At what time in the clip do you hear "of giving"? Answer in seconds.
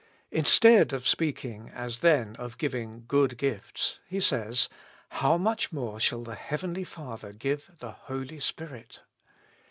2.37-3.03